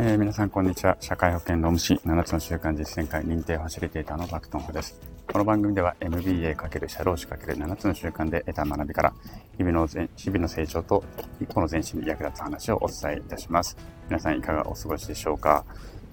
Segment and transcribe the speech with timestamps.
[0.00, 0.96] えー、皆さんこんにちは。
[1.00, 5.00] 社会保険労務士7つの習慣実践会認定ファシリテーターのバクトンフです。
[5.26, 9.12] この番組では MBA× 社労士 ×7 つの習慣で得た学びから
[9.56, 11.02] 日々の日々の成長と
[11.40, 13.76] 一歩の前進に役立つ話をお伝えいたします。
[14.08, 15.64] 皆さんいかがお過ごしでしょうか？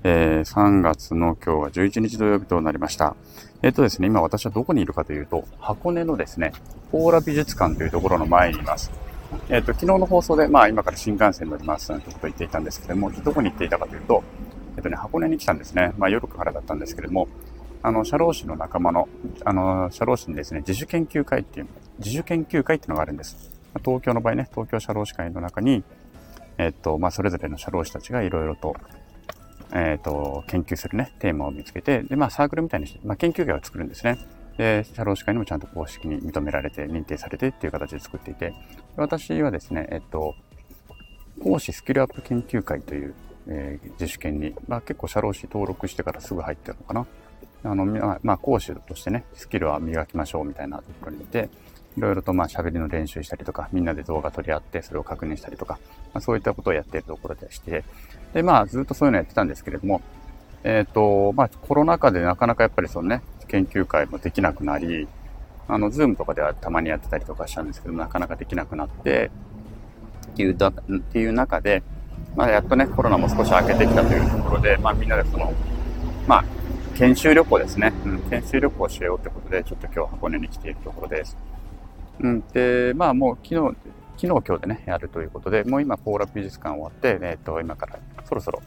[0.04, 3.16] えー、3月の今日は11日土曜日となりました。
[3.62, 6.54] えっ、ー、とですね、今私はどこにいるかというと、箱根のですね、
[6.92, 8.92] ポーラ美術館というところの前にいます。
[9.50, 14.24] えっ、ー、と、昨日の放送で、まあ今から新幹線乗りますなんてことを言っていたんですけども、どこに行っていたかというと、
[14.78, 15.94] えっ、とね、箱根に来たんですね。
[15.98, 17.28] まあ夜からだったんですけれども、
[17.84, 19.08] あの、社労士の仲間の、
[19.44, 21.68] あの、社労士にですね、自主研究会っていう、
[22.00, 23.52] 自主研究会っていうのがあるんです。
[23.84, 25.84] 東京の場合ね、東京社労士会の中に、
[26.58, 28.76] えっと、まあ、それぞれの社労士たちがいろいろと
[29.74, 34.18] えっ、と、研究するね、テーマを見つけて、で、まあ、サークルみたいにして、まあ、研究会を作るんですね。
[34.58, 38.54] で、社労士会にもちゃんと公式に認められて、認定されてっていう形で作っていて、
[38.96, 40.36] 私はですね、えっと、
[41.44, 43.14] 講師スキルアップ研究会という、
[43.48, 47.06] えー、自主研に、まあ、結構社労士登録してからすぐ入ってるのかな。
[47.72, 47.86] あの、
[48.24, 51.50] まあ、講師としてね、スキルは磨きましょうみたいなところにいて、
[51.98, 55.80] いろいろとまあ喋りの練習したりとか、みんなで動画撮り合ってそれを確認したりとか、
[56.14, 57.84] まあ、そういったことをやっているところでして、
[58.34, 60.02] で、まあずっとそういうのやってたんですけれども、
[60.64, 63.22] えっ、ー、と、まあコロナ禍でなかなかやっぱりそのね、
[63.56, 65.08] 研究会もできなくなり、
[65.70, 69.32] あの、ズームとかではたまにやってたりとかしたんですけど、なかなかできなくなって、
[70.34, 71.82] っていうだ、っていう中で、
[72.36, 75.54] まあやっとね、コロナも少し明けてきたというところで、まあみんなでその、
[76.28, 76.46] まあ、
[76.96, 77.94] 研修旅行ですね。
[78.06, 81.38] うん、研修旅行をしようってことで、ちょっと今日箱根に来ているところです。
[82.20, 83.76] うん、で、まあもう昨日、
[84.18, 88.62] 昨日今日でね、やるということで、もう今、ポーラ美術館終わって、えっ、ー、と、今からそろそろ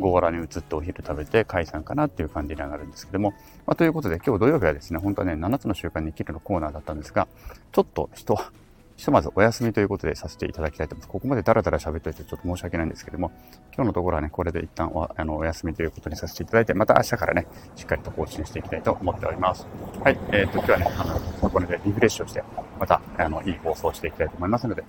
[0.00, 3.30] ゴーラに移ってお昼食べて解散かなっていう感じにはなるんですけども、
[3.66, 7.28] まあ、ということで今日土曜日はですね、本当はね、7つの習慣に生きるのコーナーだったんですが、
[7.72, 8.36] ちょっと人、
[8.96, 11.08] ひとまずお休みということでさせていただきたいと思います。
[11.10, 13.32] ここまでダラダラ喋っておいてちょっと申し訳ないんですけども、
[13.74, 19.66] 今日のところはね、これで一旦おあのお休みということにさせていただいて、また明日からね、しっかりと更新していきたいと思っております。
[20.00, 21.04] はい、えー、っと、今日はね、あ
[21.42, 22.44] の、これでリフレッシュをして、
[22.78, 24.84] また、あの、いい放送していきたいと思いますので、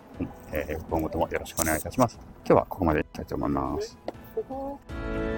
[0.52, 2.20] えー、今後ともよろしくお願いいたします。
[2.46, 4.05] 今日はここまでいきたいと思います。
[4.35, 5.34] 悟空